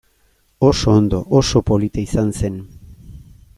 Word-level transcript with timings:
Oso 0.69 0.89
ondo, 1.01 1.19
oso 1.41 1.61
polita 1.69 2.01
izan 2.07 2.35
zen. 2.41 2.59